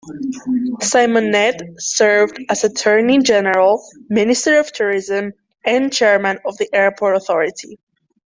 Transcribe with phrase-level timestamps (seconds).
[0.81, 5.31] Symonette served as Attorney General, Minister of Tourism
[5.63, 7.77] and Chairman of the Airport Authority.